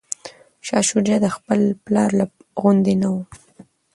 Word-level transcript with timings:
شاه 0.65 0.83
شجاع 0.89 1.19
د 1.21 1.27
خپل 1.35 1.61
پلار 1.85 2.11
غوندې 2.61 2.93
نه 3.01 3.09
و. 3.13 3.15